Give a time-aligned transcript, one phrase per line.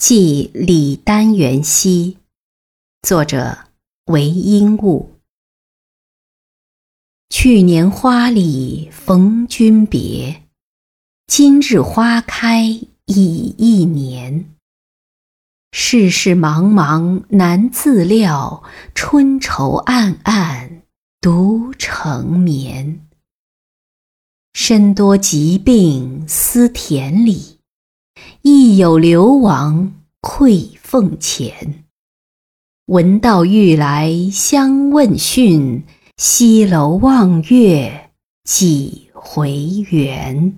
[0.00, 2.16] 寄李丹元兮，
[3.02, 3.66] 作者
[4.06, 5.10] 韦应物。
[7.28, 10.44] 去年花里逢君别，
[11.26, 14.56] 今日花开已一年。
[15.70, 18.62] 世事茫茫难自料，
[18.94, 20.80] 春愁暗暗
[21.20, 23.06] 独成眠。
[24.54, 27.59] 身多疾病思田里。
[28.42, 29.92] 亦有流亡
[30.22, 31.84] 愧俸钱，
[32.86, 35.82] 闻道欲来相问讯，
[36.16, 38.10] 西楼望月
[38.44, 39.52] 几回
[39.90, 40.54] 圆。